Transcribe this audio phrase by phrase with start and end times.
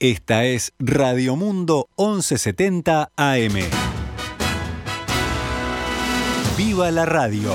[0.00, 3.54] Esta es Radio Mundo 1170 AM.
[6.56, 7.52] ¡Viva la radio!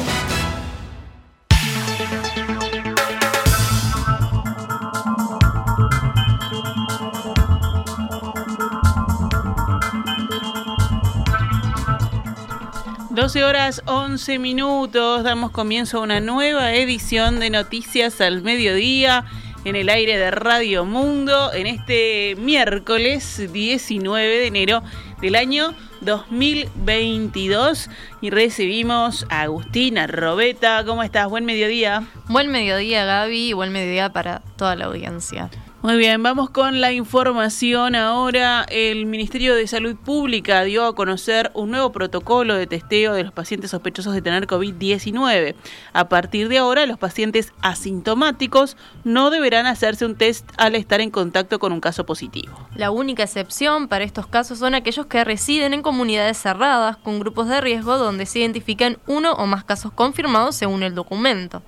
[13.09, 19.23] Doce horas 11 minutos, damos comienzo a una nueva edición de Noticias al Mediodía
[19.65, 24.83] en el aire de Radio Mundo en este miércoles 19 de enero
[25.21, 27.89] del año 2022
[28.21, 30.83] y recibimos a Agustina Robeta.
[30.85, 31.29] ¿Cómo estás?
[31.29, 32.03] Buen mediodía.
[32.27, 35.49] Buen mediodía Gaby y buen mediodía para toda la audiencia.
[35.83, 38.65] Muy bien, vamos con la información ahora.
[38.69, 43.33] El Ministerio de Salud Pública dio a conocer un nuevo protocolo de testeo de los
[43.33, 45.55] pacientes sospechosos de tener COVID-19.
[45.91, 51.11] A partir de ahora, los pacientes asintomáticos no deberán hacerse un test al estar en
[51.11, 52.57] contacto con un caso positivo.
[52.75, 57.49] La única excepción para estos casos son aquellos que residen en comunidades cerradas con grupos
[57.49, 61.61] de riesgo donde se identifican uno o más casos confirmados según el documento.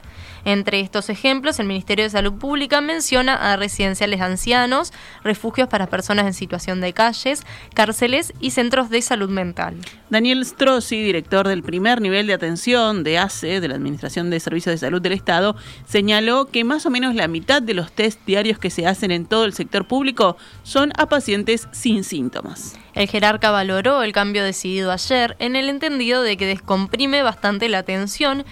[0.45, 4.93] Entre estos ejemplos, el Ministerio de Salud Pública menciona a residenciales de ancianos,
[5.23, 7.41] refugios para personas en situación de calles,
[7.73, 9.75] cárceles y centros de salud mental.
[10.11, 14.73] Daniel Strozzi, director del primer nivel de atención de ACE, de la Administración de Servicios
[14.73, 15.55] de Salud del Estado,
[15.87, 19.25] señaló que más o menos la mitad de los test diarios que se hacen en
[19.25, 22.77] todo el sector público son a pacientes sin síntomas.
[22.93, 27.79] El jerarca valoró el cambio decidido ayer en el entendido de que descomprime bastante la
[27.79, 28.45] atención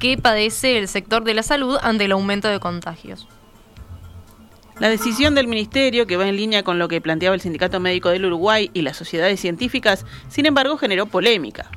[0.00, 3.28] que padece el sector de la salud ante el aumento de contagios.
[4.80, 8.08] La decisión del Ministerio, que va en línea con lo que planteaba el Sindicato Médico
[8.08, 11.70] del Uruguay y las sociedades científicas, sin embargo generó polémica.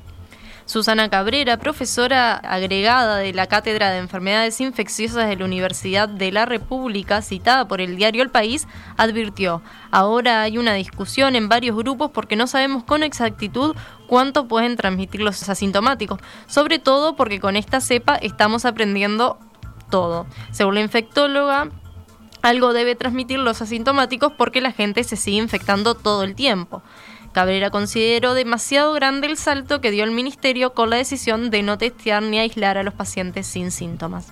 [0.66, 6.46] Susana Cabrera, profesora agregada de la Cátedra de Enfermedades Infecciosas de la Universidad de la
[6.46, 12.12] República, citada por el diario El País, advirtió, ahora hay una discusión en varios grupos
[12.12, 13.76] porque no sabemos con exactitud
[14.08, 19.38] cuánto pueden transmitir los asintomáticos, sobre todo porque con esta cepa estamos aprendiendo
[19.90, 20.26] todo.
[20.52, 21.70] Según la infectóloga,
[22.42, 26.84] algo debe transmitir los asintomáticos porque la gente se sigue infectando todo el tiempo.
[27.34, 31.78] Cabrera consideró demasiado grande el salto que dio el ministerio con la decisión de no
[31.78, 34.28] testear ni aislar a los pacientes sin síntomas.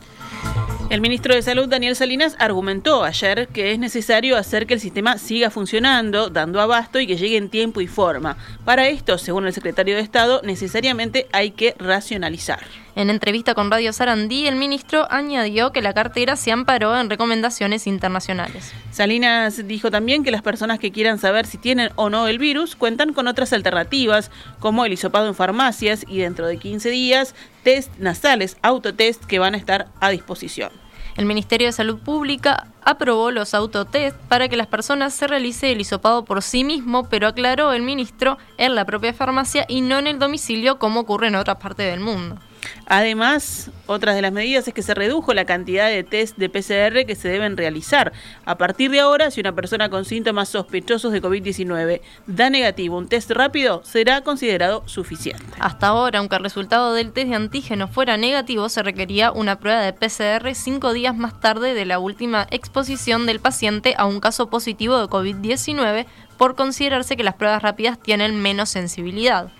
[0.91, 5.17] El ministro de Salud, Daniel Salinas, argumentó ayer que es necesario hacer que el sistema
[5.17, 8.35] siga funcionando, dando abasto y que llegue en tiempo y forma.
[8.65, 12.59] Para esto, según el secretario de Estado, necesariamente hay que racionalizar.
[12.93, 17.87] En entrevista con Radio Sarandí, el ministro añadió que la cartera se amparó en recomendaciones
[17.87, 18.73] internacionales.
[18.91, 22.75] Salinas dijo también que las personas que quieran saber si tienen o no el virus
[22.75, 24.29] cuentan con otras alternativas,
[24.59, 27.33] como el hisopado en farmacias y dentro de 15 días,
[27.63, 30.71] test nasales, autotest que van a estar a disposición.
[31.17, 35.81] El Ministerio de Salud Pública aprobó los autotest para que las personas se realice el
[35.81, 40.07] hisopado por sí mismo, pero aclaró el ministro en la propia farmacia y no en
[40.07, 42.39] el domicilio como ocurre en otras partes del mundo.
[42.85, 47.05] Además, otra de las medidas es que se redujo la cantidad de test de PCR
[47.05, 48.11] que se deben realizar.
[48.45, 53.07] A partir de ahora, si una persona con síntomas sospechosos de COVID-19 da negativo un
[53.07, 55.43] test rápido, será considerado suficiente.
[55.59, 59.81] Hasta ahora, aunque el resultado del test de antígeno fuera negativo, se requería una prueba
[59.81, 64.49] de PCR cinco días más tarde de la última exposición del paciente a un caso
[64.49, 66.05] positivo de COVID-19
[66.37, 69.51] por considerarse que las pruebas rápidas tienen menos sensibilidad.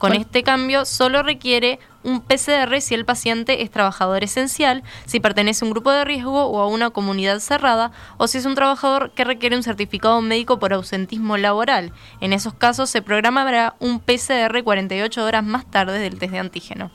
[0.00, 5.62] Con este cambio solo requiere un PCR si el paciente es trabajador esencial, si pertenece
[5.62, 9.10] a un grupo de riesgo o a una comunidad cerrada, o si es un trabajador
[9.10, 11.92] que requiere un certificado médico por ausentismo laboral.
[12.22, 16.90] En esos casos se programará un PCR 48 horas más tarde del test de antígeno.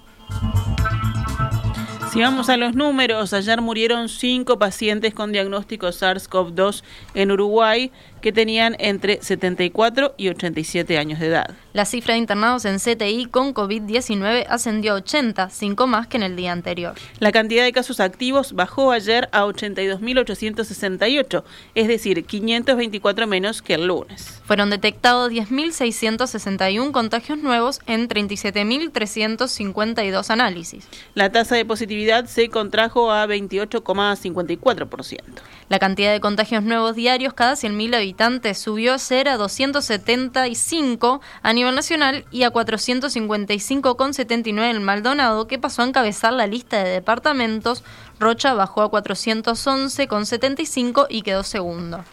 [2.16, 6.82] Si vamos a los números, ayer murieron cinco pacientes con diagnóstico SARS-CoV-2
[7.14, 7.92] en Uruguay
[8.26, 11.54] que tenían entre 74 y 87 años de edad.
[11.74, 16.24] La cifra de internados en CTI con COVID-19 ascendió a 80, cinco más que en
[16.24, 16.96] el día anterior.
[17.20, 21.44] La cantidad de casos activos bajó ayer a 82.868,
[21.76, 24.42] es decir, 524 menos que el lunes.
[24.46, 30.88] Fueron detectados 10.661 contagios nuevos en 37.352 análisis.
[31.14, 35.20] La tasa de positividad se contrajo a 28,54%.
[35.68, 38.15] La cantidad de contagios nuevos diarios cada 100.000 habitantes
[38.54, 45.82] subió a ser a 275 a nivel nacional y a 455,79 en Maldonado, que pasó
[45.82, 47.86] a encabezar la lista de departamentos.
[48.20, 52.04] Rocha bajó a 411,75 y quedó segundo.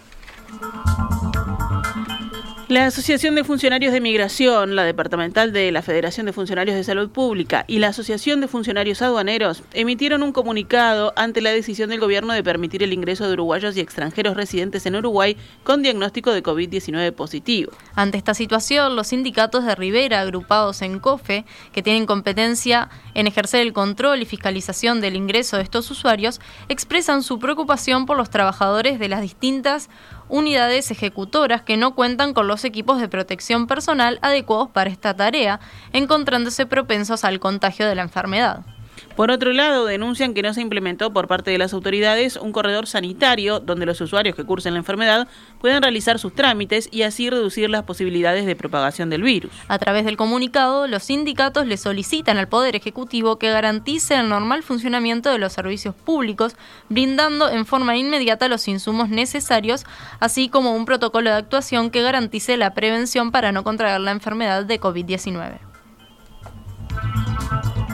[2.73, 7.11] La Asociación de Funcionarios de Migración, la departamental de la Federación de Funcionarios de Salud
[7.11, 12.33] Pública y la Asociación de Funcionarios Aduaneros emitieron un comunicado ante la decisión del gobierno
[12.33, 17.13] de permitir el ingreso de uruguayos y extranjeros residentes en Uruguay con diagnóstico de COVID-19
[17.13, 17.73] positivo.
[17.95, 23.61] Ante esta situación, los sindicatos de Rivera, agrupados en COFE, que tienen competencia en ejercer
[23.61, 26.41] el control y fiscalización del ingreso de estos usuarios,
[26.71, 29.91] expresan su preocupación por los trabajadores de las distintas
[30.33, 35.61] unidades ejecutoras que no cuentan con los equipos de protección personal adecuados para esta tarea,
[35.93, 38.65] encontrándose propensos al contagio de la enfermedad.
[39.17, 42.87] Por otro lado, denuncian que no se implementó por parte de las autoridades un corredor
[42.87, 45.29] sanitario donde los usuarios que cursen la enfermedad
[45.61, 49.53] puedan realizar sus trámites y así reducir las posibilidades de propagación del virus.
[49.69, 54.63] A través del comunicado, los sindicatos le solicitan al Poder Ejecutivo que garantice el normal
[54.63, 56.57] funcionamiento de los servicios públicos,
[56.89, 59.85] brindando en forma inmediata los insumos necesarios,
[60.21, 64.65] así como un protocolo de actuación que garantice la prevención para no contraer la enfermedad
[64.65, 65.72] de COVID-19.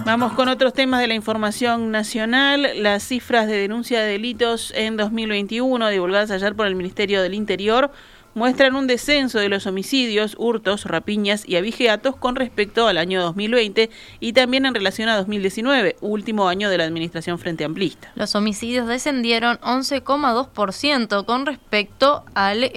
[0.08, 2.66] Vamos con otros temas de la información nacional.
[2.76, 7.90] Las cifras de denuncia de delitos en 2021 divulgadas ayer por el Ministerio del Interior
[8.34, 13.90] muestran un descenso de los homicidios, hurtos, rapiñas y abigeatos con respecto al año 2020
[14.20, 18.12] y también en relación a 2019, último año de la administración frente amplista.
[18.14, 22.70] Los homicidios descendieron 11,2% con respecto al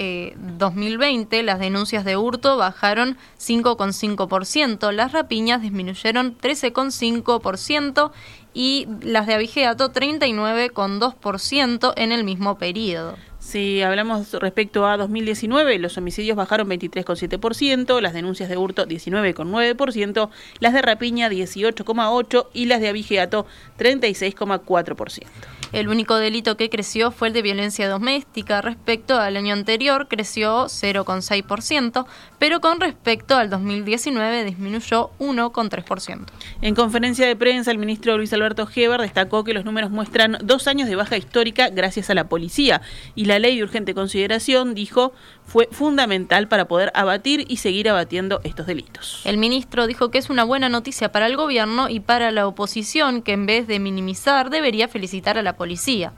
[0.57, 1.39] 2020.
[1.39, 8.11] Eh, las denuncias de hurto bajaron 5,5%, las rapiñas disminuyeron 13,5%
[8.53, 13.15] y las de abigeato 39,2% en el mismo periodo.
[13.51, 20.29] Si hablamos respecto a 2019, los homicidios bajaron 23,7%, las denuncias de hurto 19,9%,
[20.61, 23.45] las de rapiña 18,8% y las de abigeato
[23.77, 25.25] 36,4%.
[25.73, 28.61] El único delito que creció fue el de violencia doméstica.
[28.61, 32.05] Respecto al año anterior creció 0,6%,
[32.39, 36.25] pero con respecto al 2019 disminuyó 1,3%.
[36.61, 40.67] En conferencia de prensa, el ministro Luis Alberto Heber destacó que los números muestran dos
[40.67, 42.81] años de baja histórica gracias a la policía
[43.15, 45.13] y la ley de urgente consideración, dijo,
[45.45, 49.21] fue fundamental para poder abatir y seguir abatiendo estos delitos.
[49.25, 53.21] El ministro dijo que es una buena noticia para el gobierno y para la oposición
[53.21, 56.13] que en vez de minimizar debería felicitar a la policía.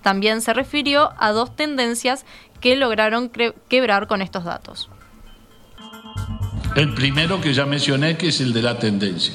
[0.00, 2.24] También se refirió a dos tendencias
[2.62, 3.30] que lograron
[3.68, 4.88] quebrar con estos datos.
[6.74, 9.34] El primero que ya mencioné, que es el de la tendencia.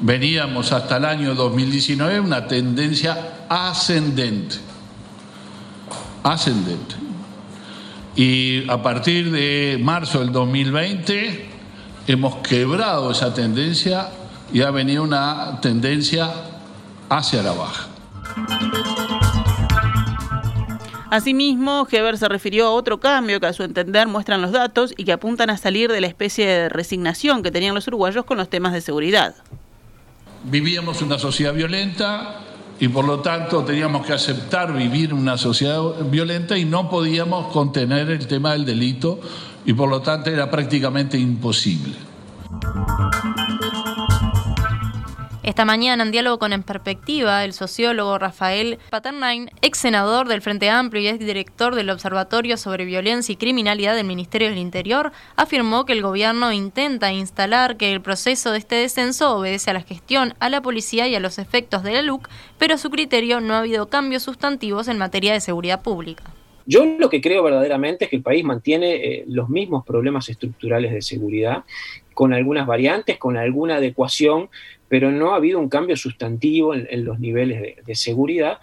[0.00, 4.56] Veníamos hasta el año 2019 una tendencia ascendente.
[6.22, 6.96] Ascendente.
[8.16, 11.48] Y a partir de marzo del 2020
[12.06, 14.10] hemos quebrado esa tendencia
[14.52, 16.30] y ha venido una tendencia
[17.08, 17.86] hacia la baja.
[21.10, 25.04] Asimismo, Heber se refirió a otro cambio que a su entender muestran los datos y
[25.04, 28.48] que apuntan a salir de la especie de resignación que tenían los uruguayos con los
[28.48, 29.34] temas de seguridad.
[30.44, 32.36] Vivíamos una sociedad violenta
[32.78, 38.08] y por lo tanto teníamos que aceptar vivir una sociedad violenta y no podíamos contener
[38.10, 39.20] el tema del delito
[39.66, 41.96] y por lo tanto era prácticamente imposible.
[45.50, 50.70] Esta mañana, en diálogo con En Perspectiva, el sociólogo Rafael Paternain, ex senador del Frente
[50.70, 55.86] Amplio y ex director del Observatorio sobre Violencia y Criminalidad del Ministerio del Interior, afirmó
[55.86, 60.34] que el gobierno intenta instalar que el proceso de este descenso obedece a la gestión,
[60.38, 63.54] a la policía y a los efectos de la LUC, pero a su criterio no
[63.54, 66.22] ha habido cambios sustantivos en materia de seguridad pública.
[66.64, 70.92] Yo lo que creo verdaderamente es que el país mantiene eh, los mismos problemas estructurales
[70.92, 71.64] de seguridad,
[72.14, 74.50] con algunas variantes, con alguna adecuación,
[74.90, 78.58] pero no ha habido un cambio sustantivo en, los niveles de seguridad.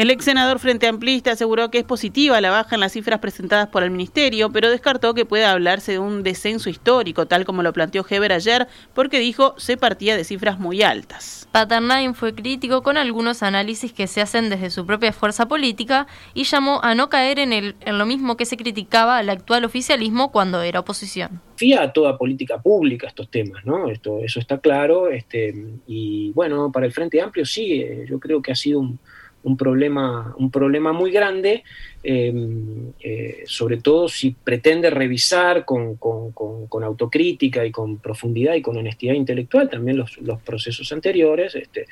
[0.00, 3.68] El ex senador Frente Amplista aseguró que es positiva la baja en las cifras presentadas
[3.68, 7.74] por el Ministerio, pero descartó que pueda hablarse de un descenso histórico, tal como lo
[7.74, 11.46] planteó Heber ayer, porque dijo se partía de cifras muy altas.
[11.52, 16.44] Paternain fue crítico con algunos análisis que se hacen desde su propia fuerza política y
[16.44, 20.32] llamó a no caer en, el, en lo mismo que se criticaba al actual oficialismo
[20.32, 21.42] cuando era oposición.
[21.56, 23.90] Fía a toda política pública estos temas, ¿no?
[23.90, 25.10] Esto, eso está claro.
[25.10, 25.54] Este,
[25.86, 28.98] y bueno, para el Frente Amplio sí, eh, yo creo que ha sido un
[29.42, 31.64] un problema, un problema muy grande,
[32.02, 35.98] em, eh, sobre todo si pretende revisar con,
[36.82, 41.54] autocrítica y con profundidad y con honestidad intelectual también los, procesos anteriores.
[41.54, 41.86] Este,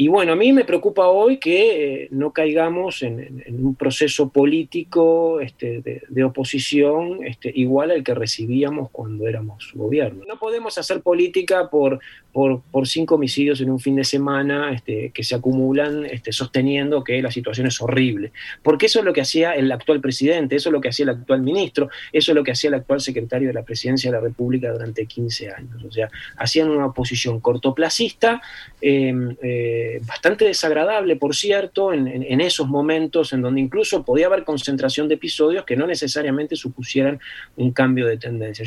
[0.00, 5.40] y bueno, a mí me preocupa hoy que eh, no caigamos en, un proceso político
[5.40, 10.22] este, de, oposición este, igual al que recibíamos cuando éramos gobierno.
[10.24, 11.98] No podemos hacer política por,
[12.32, 17.20] por, cinco homicidios en un fin de semana este, que se acumulan este, sosteniendo que
[17.20, 18.30] la situación es horrible.
[18.62, 21.10] Porque eso es lo que hacía el actual presidente, eso es lo que hacía el
[21.10, 24.22] actual ministro, eso es lo que hacía el actual secretario de la presidencia de la
[24.22, 25.82] República durante 15 años.
[25.82, 28.40] O sea, hacían una oposición cortoplacista.
[28.80, 35.08] Em, eh, bastante desagradable, por cierto, en, esos momentos en donde incluso podía haber concentración
[35.08, 37.20] de episodios que no necesariamente supusieran
[37.56, 38.64] un cambio de tendencia.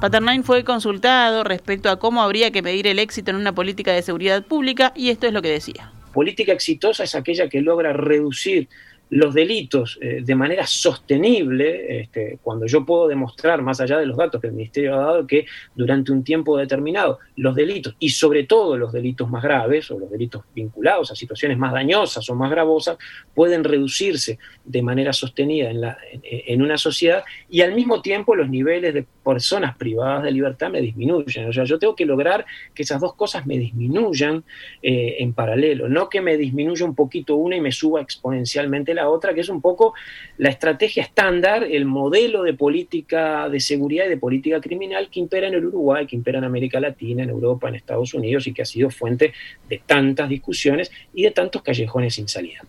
[0.00, 4.02] Paternain fue consultado respecto a cómo habría que medir el éxito en una política de
[4.02, 5.90] seguridad pública y esto es lo que decía.
[6.12, 8.68] Política exitosa es aquella que logra reducir
[9.14, 14.16] los delitos eh, de manera sostenible, este, cuando yo puedo demostrar, más allá de los
[14.16, 18.42] datos que el Ministerio ha dado, que durante un tiempo determinado los delitos, y sobre
[18.42, 22.50] todo los delitos más graves o los delitos vinculados a situaciones más dañosas o más
[22.50, 22.98] gravosas,
[23.34, 28.48] pueden reducirse de manera sostenida en, la, en, una sociedad y al mismo tiempo los
[28.48, 31.48] niveles de personas privadas de libertad me disminuyen.
[31.48, 32.44] O sea, yo tengo que lograr
[32.74, 34.42] que esas dos cosas me disminuyan
[34.82, 39.03] eh, en paralelo, no que me disminuya un poquito una y me suba exponencialmente la
[39.08, 39.94] otra, que es un poco
[40.38, 45.48] la estrategia estándar, el modelo de política de seguridad y de política criminal que impera
[45.48, 48.62] en el Uruguay, que impera en América Latina, en Europa, en Estados Unidos y que
[48.62, 49.32] ha sido fuente
[49.68, 52.60] de tantas discusiones y de tantos callejones sin salida.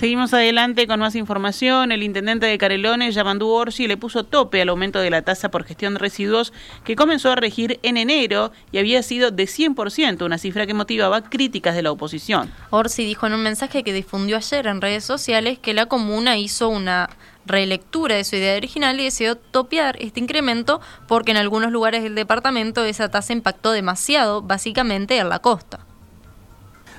[0.00, 1.92] Seguimos adelante con más información.
[1.92, 5.64] El intendente de Carelones, Yamandú Orsi, le puso tope al aumento de la tasa por
[5.64, 6.54] gestión de residuos
[6.84, 11.24] que comenzó a regir en enero y había sido de 100%, una cifra que motivaba
[11.24, 12.50] críticas de la oposición.
[12.70, 16.70] Orsi dijo en un mensaje que difundió ayer en redes sociales que la comuna hizo
[16.70, 17.10] una
[17.44, 22.14] relectura de su idea original y decidió topear este incremento porque en algunos lugares del
[22.14, 25.80] departamento esa tasa impactó demasiado, básicamente en la costa.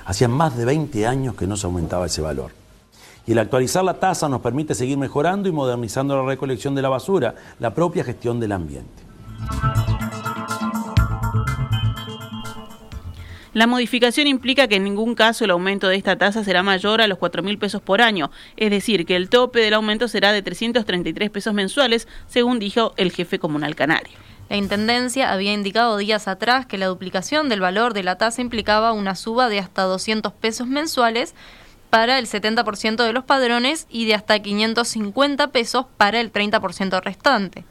[0.04, 2.61] Hacía más de 20 años que no se aumentaba ese valor.
[3.26, 6.88] Y el actualizar la tasa nos permite seguir mejorando y modernizando la recolección de la
[6.88, 9.02] basura, la propia gestión del ambiente.
[13.54, 17.06] La modificación implica que en ningún caso el aumento de esta tasa será mayor a
[17.06, 20.40] los 4 mil pesos por año, es decir, que el tope del aumento será de
[20.40, 24.16] 333 pesos mensuales, según dijo el jefe comunal canario.
[24.48, 28.92] La Intendencia había indicado días atrás que la duplicación del valor de la tasa implicaba
[28.92, 31.34] una suba de hasta 200 pesos mensuales,
[31.92, 37.66] para el 70% de los padrones y de hasta 550 pesos para el 30% restante.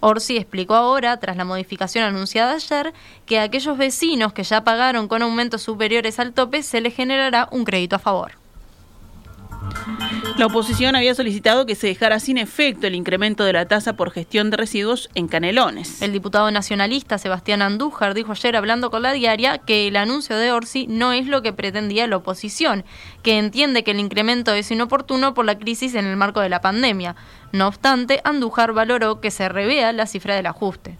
[0.00, 2.92] Orsi explicó ahora, tras la modificación anunciada ayer,
[3.24, 7.48] que a aquellos vecinos que ya pagaron con aumentos superiores al tope se les generará
[7.52, 8.41] un crédito a favor.
[10.38, 14.10] La oposición había solicitado que se dejara sin efecto el incremento de la tasa por
[14.10, 16.00] gestión de residuos en Canelones.
[16.00, 20.50] El diputado nacionalista Sebastián Andújar dijo ayer hablando con la diaria que el anuncio de
[20.50, 22.84] Orsi no es lo que pretendía la oposición,
[23.22, 26.60] que entiende que el incremento es inoportuno por la crisis en el marco de la
[26.60, 27.14] pandemia.
[27.52, 30.98] No obstante, Andújar valoró que se revea la cifra del ajuste.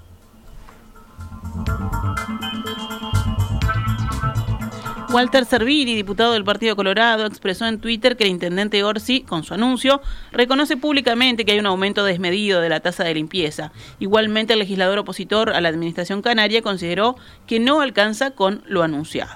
[5.12, 9.52] Walter Servini, diputado del Partido Colorado, expresó en Twitter que el intendente Orsi, con su
[9.52, 10.00] anuncio,
[10.32, 13.72] reconoce públicamente que hay un aumento desmedido de la tasa de limpieza.
[13.98, 17.16] Igualmente, el legislador opositor a la administración canaria consideró
[17.46, 19.34] que no alcanza con lo anunciado.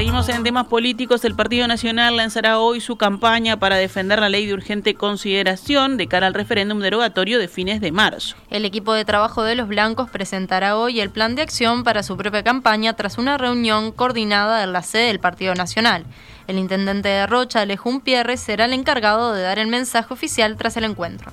[0.00, 1.26] Seguimos en temas políticos.
[1.26, 6.06] El Partido Nacional lanzará hoy su campaña para defender la ley de urgente consideración de
[6.06, 8.34] cara al referéndum derogatorio de fines de marzo.
[8.48, 12.16] El equipo de trabajo de los blancos presentará hoy el plan de acción para su
[12.16, 16.06] propia campaña tras una reunión coordinada en la sede del Partido Nacional.
[16.46, 20.78] El intendente de Rocha, Alejún Pierre, será el encargado de dar el mensaje oficial tras
[20.78, 21.30] el encuentro.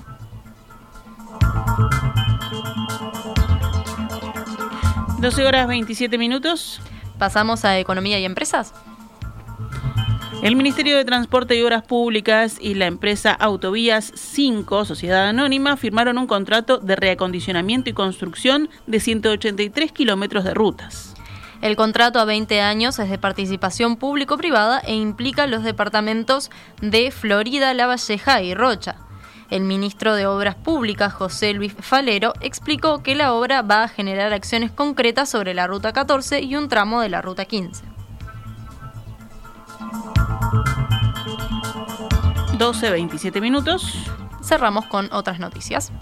[5.20, 6.82] ¿12 horas 27 minutos?
[7.18, 8.72] Pasamos a Economía y Empresas.
[10.42, 16.16] El Ministerio de Transporte y Obras Públicas y la empresa Autovías 5, Sociedad Anónima, firmaron
[16.16, 21.16] un contrato de reacondicionamiento y construcción de 183 kilómetros de rutas.
[21.60, 27.74] El contrato a 20 años es de participación público-privada e implica los departamentos de Florida,
[27.74, 29.07] La Valleja y Rocha.
[29.50, 34.34] El ministro de Obras Públicas, José Luis Falero, explicó que la obra va a generar
[34.34, 37.82] acciones concretas sobre la Ruta 14 y un tramo de la Ruta 15.
[42.58, 43.94] 12.27 minutos.
[44.42, 45.92] Cerramos con otras noticias.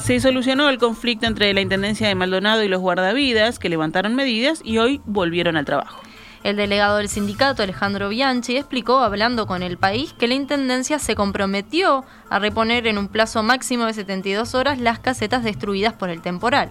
[0.00, 4.60] Se solucionó el conflicto entre la Intendencia de Maldonado y los guardavidas, que levantaron medidas
[4.64, 6.00] y hoy volvieron al trabajo.
[6.44, 11.14] El delegado del sindicato, Alejandro Bianchi, explicó, hablando con el país, que la Intendencia se
[11.14, 16.22] comprometió a reponer en un plazo máximo de 72 horas las casetas destruidas por el
[16.22, 16.70] temporal.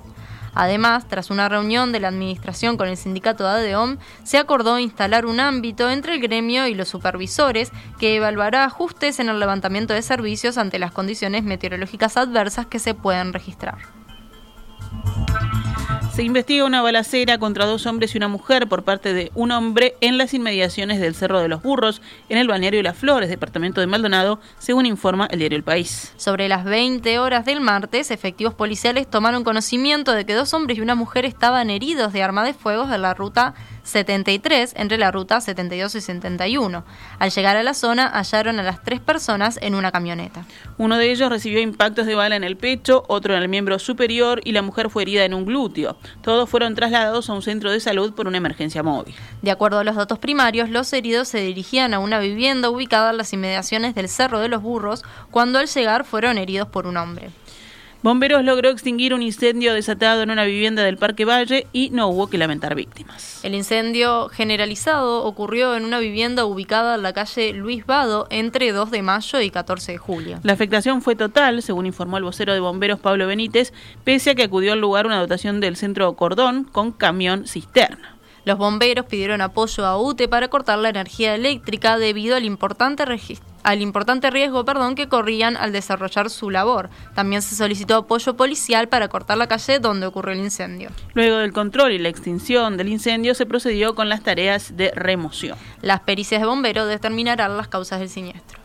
[0.60, 5.28] Además, tras una reunión de la Administración con el sindicato de ADEOM, se acordó instalar
[5.28, 10.02] un ámbito entre el gremio y los supervisores que evaluará ajustes en el levantamiento de
[10.02, 13.78] servicios ante las condiciones meteorológicas adversas que se pueden registrar.
[16.18, 19.94] Se investiga una balacera contra dos hombres y una mujer por parte de un hombre
[20.02, 23.86] en las inmediaciones del Cerro de los Burros, en el balneario Las Flores, departamento de
[23.86, 26.14] Maldonado, según informa el diario El País.
[26.18, 30.82] Sobre las 20 horas del martes, efectivos policiales tomaron conocimiento de que dos hombres y
[30.82, 33.54] una mujer estaban heridos de arma de fuego de la ruta
[33.88, 36.84] 73 entre la ruta 72 y 71.
[37.20, 40.46] Al llegar a la zona hallaron a las tres personas en una camioneta.
[40.78, 44.42] Uno de ellos recibió impactos de bala en el pecho, otro en el miembro superior
[44.44, 45.98] y la mujer fue herida en un glúteo.
[46.22, 49.16] Todos fueron trasladados a un centro de salud por una emergencia móvil.
[49.42, 53.18] De acuerdo a los datos primarios, los heridos se dirigían a una vivienda ubicada en
[53.18, 57.30] las inmediaciones del Cerro de los Burros cuando al llegar fueron heridos por un hombre.
[58.04, 62.28] Bomberos logró extinguir un incendio desatado en una vivienda del Parque Valle y no hubo
[62.28, 63.44] que lamentar víctimas.
[63.44, 68.92] El incendio generalizado ocurrió en una vivienda ubicada en la calle Luis Vado entre 2
[68.92, 70.40] de mayo y 14 de julio.
[70.44, 73.74] La afectación fue total, según informó el vocero de bomberos Pablo Benítez,
[74.04, 78.17] pese a que acudió al lugar una dotación del centro Cordón con camión cisterna.
[78.48, 83.04] Los bomberos pidieron apoyo a UTE para cortar la energía eléctrica debido al importante,
[83.64, 86.90] al importante riesgo perdón, que corrían al desarrollar su labor.
[87.14, 90.92] También se solicitó apoyo policial para cortar la calle donde ocurrió el incendio.
[91.14, 95.58] Luego del control y la extinción del incendio se procedió con las tareas de remoción.
[95.82, 98.57] Las pericias de bomberos determinarán las causas del siniestro.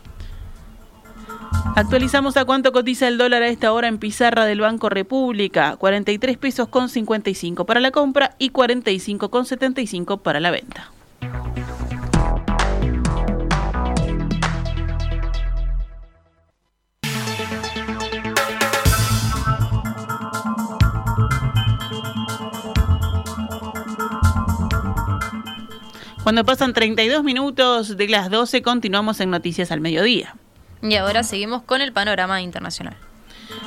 [1.75, 6.37] Actualizamos a cuánto cotiza el dólar a esta hora en pizarra del Banco República, 43
[6.37, 10.91] pesos con 55 para la compra y 45 con 75 para la venta.
[26.23, 30.35] Cuando pasan 32 minutos de las 12, continuamos en Noticias al Mediodía.
[30.83, 32.97] Y ahora seguimos con el panorama internacional.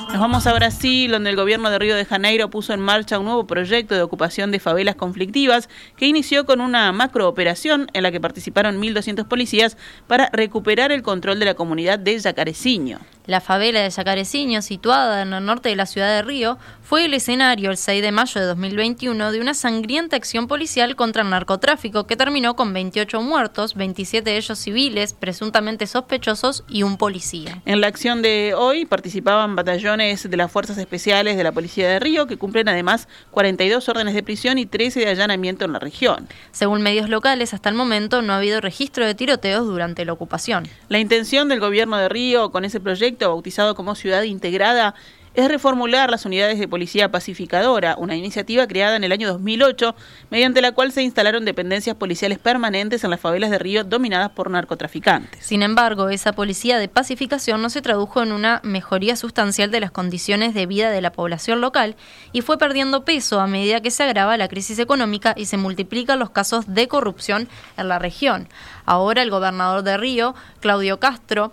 [0.09, 3.25] Nos vamos a Brasil, donde el gobierno de Río de Janeiro puso en marcha un
[3.25, 8.21] nuevo proyecto de ocupación de favelas conflictivas que inició con una macrooperación en la que
[8.21, 12.99] participaron 1.200 policías para recuperar el control de la comunidad de Yacareciño.
[13.27, 17.13] La favela de Yacareciño, situada en el norte de la ciudad de Río, fue el
[17.13, 22.07] escenario el 6 de mayo de 2021 de una sangrienta acción policial contra el narcotráfico
[22.07, 27.61] que terminó con 28 muertos, 27 de ellos civiles, presuntamente sospechosos y un policía.
[27.65, 31.99] En la acción de hoy participaban batallones de las Fuerzas Especiales de la Policía de
[31.99, 36.29] Río que cumplen además 42 órdenes de prisión y 13 de allanamiento en la región.
[36.51, 40.65] Según medios locales, hasta el momento no ha habido registro de tiroteos durante la ocupación.
[40.87, 44.93] La intención del gobierno de Río con ese proyecto bautizado como Ciudad Integrada,
[45.37, 49.95] es reformular las unidades de policía pacificadora, una iniciativa creada en el año 2008,
[50.31, 54.49] mediante la cual se instalaron dependencias policiales permanentes en las favelas de Río dominadas por
[54.49, 55.45] narcotraficantes.
[55.45, 59.91] Sin embargo, esa policía de pacificación no se tradujo en una mejoría sustancial de las
[59.91, 61.97] condiciones de vida de la población local
[62.31, 66.17] y fue perdiendo peso a medida que se agrava la crisis económica y se multiplican
[66.17, 68.49] los casos de corrupción en la región.
[68.87, 71.51] Ahora el gobernador de Río, Claudio Castro,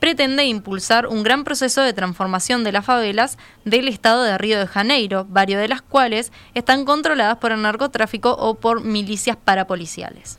[0.00, 4.66] pretende impulsar un gran proceso de transformación de las favelas del estado de Río de
[4.66, 10.38] Janeiro, varios de las cuales están controladas por el narcotráfico o por milicias parapoliciales.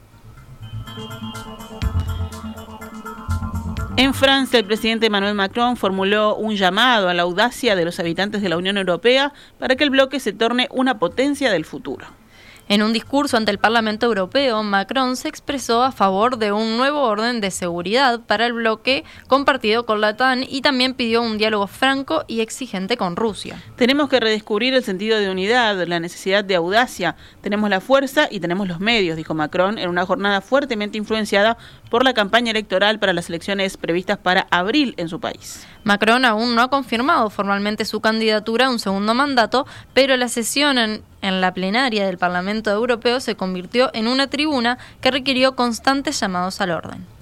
[3.98, 8.44] En Francia, el presidente Emmanuel Macron formuló un llamado a la audacia de los habitantes
[8.44, 12.06] de la Unión Europea para que el bloque se torne una potencia del futuro.
[12.70, 17.02] En un discurso ante el Parlamento Europeo, Macron se expresó a favor de un nuevo
[17.04, 21.68] orden de seguridad para el bloque compartido con la OTAN y también pidió un diálogo
[21.68, 23.64] franco y exigente con Rusia.
[23.78, 27.16] Tenemos que redescubrir el sentido de unidad, la necesidad de audacia.
[27.40, 31.58] Tenemos la fuerza y tenemos los medios, dijo Macron en una jornada fuertemente influenciada
[31.90, 35.66] por la campaña electoral para las elecciones previstas para abril en su país.
[35.86, 40.78] Macron aún no ha confirmado formalmente su candidatura a un segundo mandato, pero la sesión
[40.78, 46.20] en, en, la plenaria del Parlamento Europeo se convirtió en una tribuna que requirió constantes
[46.20, 47.18] llamados al orden.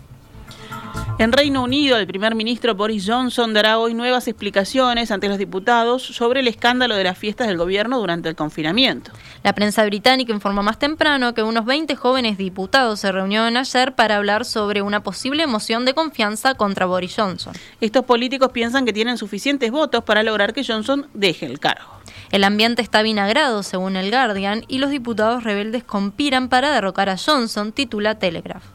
[1.18, 6.04] En Reino Unido, el primer ministro Boris Johnson dará hoy nuevas explicaciones ante los diputados
[6.04, 9.12] sobre el escándalo de las fiestas del gobierno durante el confinamiento.
[9.42, 14.18] La prensa británica informó más temprano que unos 20 jóvenes diputados se reunieron ayer para
[14.18, 17.54] hablar sobre una posible moción de confianza contra Boris Johnson.
[17.80, 21.95] Estos políticos piensan que tienen suficientes votos para lograr que Johnson deje el cargo.
[22.32, 27.18] El ambiente está vinagrado, según el Guardian, y los diputados rebeldes conspiran para derrocar a
[27.18, 28.75] Johnson, titula Telegraph.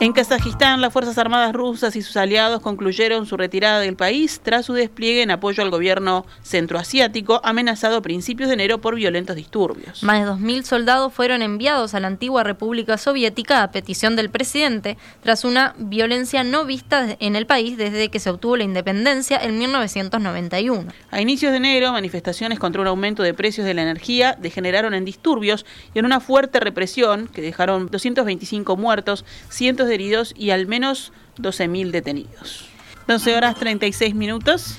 [0.00, 4.64] En Kazajistán, las Fuerzas Armadas rusas y sus aliados concluyeron su retirada del país tras
[4.64, 10.04] su despliegue en apoyo al gobierno centroasiático amenazado a principios de enero por violentos disturbios.
[10.04, 14.96] Más de 2.000 soldados fueron enviados a la antigua República Soviética a petición del presidente
[15.24, 19.58] tras una violencia no vista en el país desde que se obtuvo la independencia en
[19.58, 20.92] 1991.
[21.10, 25.04] A inicios de enero, manifestaciones contra un aumento de precios de la energía degeneraron en
[25.04, 30.66] disturbios y en una fuerte represión que dejaron 225 muertos, cientos de heridos y al
[30.66, 32.68] menos 12.000 detenidos.
[33.06, 34.76] 12 horas 36 minutos.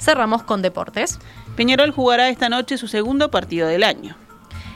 [0.00, 1.18] Cerramos con deportes.
[1.56, 4.16] Peñarol jugará esta noche su segundo partido del año.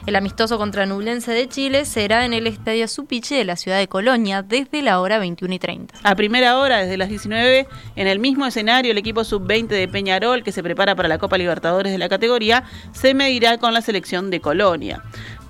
[0.07, 3.89] El amistoso contra Nublense de Chile será en el Estadio Supiche de la ciudad de
[3.89, 5.95] Colonia desde la hora 21 y 30.
[6.01, 10.43] A primera hora, desde las 19, en el mismo escenario, el equipo sub-20 de Peñarol,
[10.43, 14.29] que se prepara para la Copa Libertadores de la categoría, se medirá con la selección
[14.29, 15.03] de Colonia.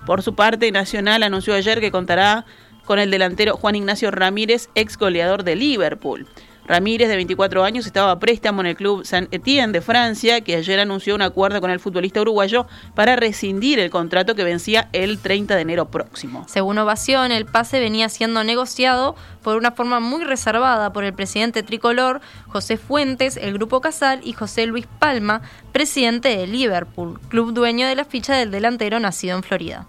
[0.07, 2.45] Por su parte, Nacional anunció ayer que contará
[2.87, 6.25] con el delantero Juan Ignacio Ramírez, ex goleador de Liverpool.
[6.67, 10.79] Ramírez, de 24 años, estaba a préstamo en el club Saint-Étienne de Francia, que ayer
[10.79, 15.55] anunció un acuerdo con el futbolista uruguayo para rescindir el contrato que vencía el 30
[15.55, 16.45] de enero próximo.
[16.47, 21.63] Según Ovación, el pase venía siendo negociado por una forma muy reservada por el presidente
[21.63, 27.87] tricolor José Fuentes, el Grupo Casal y José Luis Palma, presidente de Liverpool, club dueño
[27.87, 29.87] de la ficha del delantero nacido en Florida.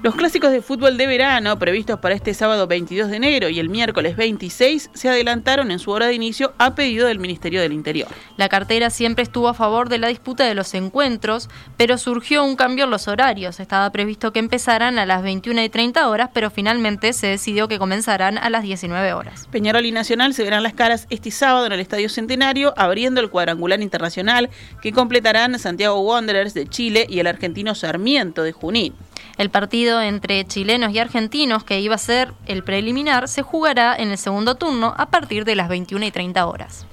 [0.00, 3.68] Los clásicos de fútbol de verano, previstos para este sábado 22 de enero y el
[3.68, 8.06] miércoles 26, se adelantaron en su hora de inicio a pedido del Ministerio del Interior.
[8.36, 12.54] La cartera siempre estuvo a favor de la disputa de los encuentros, pero surgió un
[12.54, 13.58] cambio en los horarios.
[13.58, 17.80] Estaba previsto que empezaran a las 21 y 30 horas, pero finalmente se decidió que
[17.80, 19.48] comenzarán a las 19 horas.
[19.50, 23.30] Peñarol y Nacional se verán las caras este sábado en el Estadio Centenario, abriendo el
[23.30, 24.48] cuadrangular internacional
[24.80, 28.94] que completarán Santiago Wanderers de Chile y el argentino Sarmiento de Junín.
[29.38, 34.10] El partido entre chilenos y argentinos, que iba a ser el preliminar, se jugará en
[34.10, 36.86] el segundo turno a partir de las 21 y 30 horas.